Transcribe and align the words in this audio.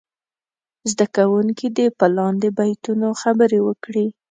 زده 0.91 1.05
کوونکي 1.15 1.67
دې 1.77 1.87
په 1.99 2.05
لاندې 2.17 2.47
بیتونو 2.57 3.07
خبرې 3.21 3.59
وکړي. 3.67 4.07